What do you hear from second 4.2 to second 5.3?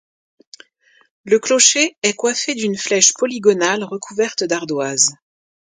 d'ardoise.